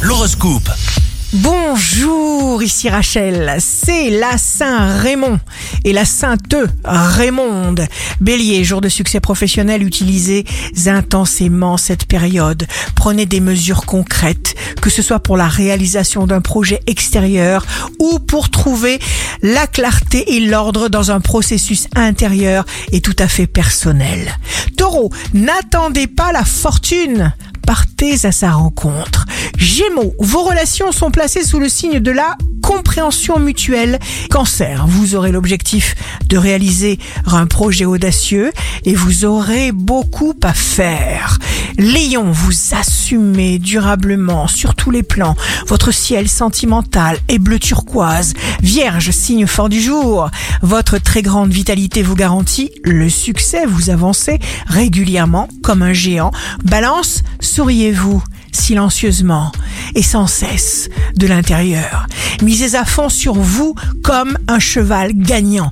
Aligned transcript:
L'horoscope. 0.00 0.70
Bonjour, 1.34 2.62
ici 2.62 2.88
Rachel, 2.88 3.54
c'est 3.58 4.08
la 4.08 4.38
Saint-Raymond 4.38 5.38
et 5.84 5.92
la 5.92 6.06
Sainte 6.06 6.56
Raymonde. 6.84 7.86
Bélier, 8.22 8.64
jour 8.64 8.80
de 8.80 8.88
succès 8.88 9.20
professionnel, 9.20 9.82
utilisez 9.82 10.46
intensément 10.86 11.76
cette 11.76 12.06
période. 12.06 12.66
Prenez 12.96 13.26
des 13.26 13.40
mesures 13.40 13.84
concrètes, 13.84 14.54
que 14.80 14.88
ce 14.88 15.02
soit 15.02 15.20
pour 15.20 15.36
la 15.36 15.48
réalisation 15.48 16.26
d'un 16.26 16.40
projet 16.40 16.80
extérieur 16.86 17.66
ou 17.98 18.20
pour 18.20 18.48
trouver 18.48 19.00
la 19.42 19.66
clarté 19.66 20.36
et 20.36 20.40
l'ordre 20.40 20.88
dans 20.88 21.10
un 21.10 21.20
processus 21.20 21.88
intérieur 21.94 22.64
et 22.90 23.02
tout 23.02 23.16
à 23.18 23.28
fait 23.28 23.46
personnel. 23.46 24.34
Taureau, 24.78 25.12
n'attendez 25.34 26.06
pas 26.06 26.32
la 26.32 26.44
fortune 26.44 27.34
partez 27.70 28.26
à 28.26 28.32
sa 28.32 28.50
rencontre. 28.50 29.26
Gémeaux, 29.56 30.12
vos 30.18 30.42
relations 30.42 30.90
sont 30.90 31.12
placées 31.12 31.44
sous 31.44 31.60
le 31.60 31.68
signe 31.68 32.00
de 32.00 32.10
la 32.10 32.36
compréhension 32.64 33.38
mutuelle. 33.38 34.00
Cancer, 34.28 34.86
vous 34.88 35.14
aurez 35.14 35.30
l'objectif 35.30 35.94
de 36.26 36.36
réaliser 36.36 36.98
un 37.26 37.46
projet 37.46 37.84
audacieux 37.84 38.50
et 38.84 38.96
vous 38.96 39.24
aurez 39.24 39.70
beaucoup 39.70 40.34
à 40.42 40.52
faire. 40.52 41.38
Lion, 41.80 42.30
vous 42.30 42.52
assumez 42.72 43.58
durablement 43.58 44.46
sur 44.48 44.74
tous 44.74 44.90
les 44.90 45.02
plans. 45.02 45.34
Votre 45.66 45.92
ciel 45.92 46.28
sentimental 46.28 47.18
est 47.28 47.38
bleu 47.38 47.58
turquoise. 47.58 48.34
Vierge, 48.60 49.10
signe 49.12 49.46
fort 49.46 49.70
du 49.70 49.80
jour. 49.80 50.28
Votre 50.60 50.98
très 50.98 51.22
grande 51.22 51.50
vitalité 51.50 52.02
vous 52.02 52.16
garantit 52.16 52.70
le 52.84 53.08
succès. 53.08 53.64
Vous 53.64 53.88
avancez 53.88 54.40
régulièrement 54.66 55.48
comme 55.62 55.80
un 55.80 55.94
géant. 55.94 56.32
Balance, 56.64 57.22
souriez-vous 57.40 58.22
silencieusement 58.52 59.50
et 59.94 60.02
sans 60.02 60.26
cesse 60.26 60.90
de 61.16 61.26
l'intérieur. 61.26 62.06
Misez 62.42 62.76
à 62.76 62.84
fond 62.84 63.08
sur 63.08 63.34
vous 63.34 63.74
comme 64.02 64.36
un 64.48 64.58
cheval 64.58 65.12
gagnant. 65.14 65.70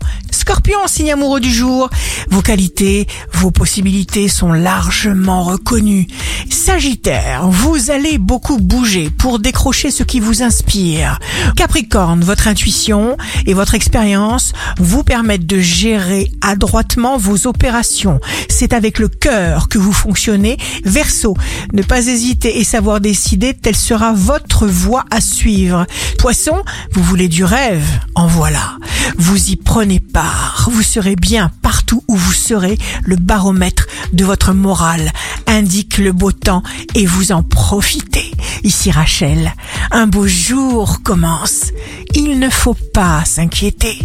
Scorpion, 0.49 0.79
signe 0.87 1.13
amoureux 1.13 1.41
du 1.41 1.53
jour, 1.53 1.91
vos 2.31 2.41
qualités, 2.41 3.07
vos 3.35 3.51
possibilités 3.51 4.29
sont 4.29 4.51
largement 4.51 5.45
reconnues. 5.45 6.07
Sagittaire, 6.49 7.47
vous 7.49 7.91
allez 7.91 8.17
beaucoup 8.17 8.57
bouger 8.57 9.11
pour 9.11 9.41
décrocher 9.41 9.91
ce 9.91 10.05
qui 10.05 10.21
vous 10.21 10.43
inspire. 10.43 11.19
Capricorne, 11.55 12.23
votre 12.23 12.49
intuition 12.49 13.19
et 13.45 13.53
votre 13.53 13.75
expérience 13.75 14.55
vous 14.79 15.05
permettent 15.05 15.45
de 15.45 15.61
gérer 15.61 16.31
adroitement 16.41 17.19
vos 17.19 17.47
opérations. 17.47 18.19
C'est 18.49 18.73
avec 18.73 18.99
le 18.99 19.09
cœur 19.09 19.69
que 19.69 19.77
vous 19.77 19.93
fonctionnez. 19.93 20.57
Verseau, 20.83 21.37
ne 21.75 21.83
pas 21.83 22.07
hésiter 22.07 22.59
et 22.59 22.65
savoir 22.65 23.03
décider, 23.03 23.53
telle 23.53 23.77
sera 23.77 24.15
votre 24.15 24.67
voie 24.67 25.05
à 25.11 25.21
suivre. 25.21 25.85
Poisson, 26.19 26.63
vous 26.93 27.03
voulez 27.03 27.29
du 27.29 27.45
rêve, 27.45 27.85
en 28.15 28.27
voilà. 28.27 28.79
Vous 29.17 29.51
y 29.51 29.57
prenez 29.57 30.01
part, 30.01 30.69
vous 30.71 30.83
serez 30.83 31.17
bien 31.17 31.51
partout 31.63 32.03
où 32.09 32.17
vous 32.17 32.33
serez. 32.33 32.79
Le 33.05 33.17
baromètre 33.17 33.87
de 34.13 34.25
votre 34.25 34.53
morale 34.53 35.11
indique 35.47 35.99
le 35.99 36.13
beau 36.13 36.33
temps 36.33 36.63
et 36.95 37.07
vous 37.07 37.33
en 37.33 37.43
profitez. 37.43 38.31
Ici 38.65 38.91
Rachel, 38.91 39.55
un 39.91 40.07
beau 40.07 40.27
jour 40.27 41.03
commence. 41.03 41.73
Il 42.15 42.39
ne 42.39 42.51
faut 42.51 42.77
pas 42.95 43.25
s'inquiéter, 43.25 43.99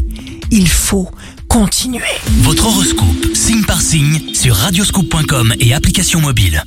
il 0.51 0.67
faut 0.67 1.09
continuer. 1.47 2.01
Votre 2.39 2.67
horoscope, 2.67 3.35
signe 3.35 3.63
par 3.63 3.81
signe, 3.81 4.33
sur 4.33 4.55
radioscoop.com 4.55 5.53
et 5.59 5.73
application 5.73 6.19
mobile. 6.19 6.63